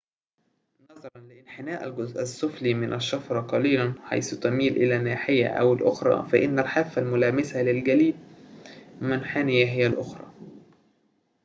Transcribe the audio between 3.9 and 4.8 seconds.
حيث تميل